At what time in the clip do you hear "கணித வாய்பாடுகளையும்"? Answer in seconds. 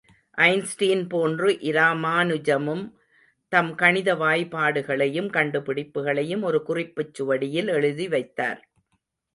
3.75-5.29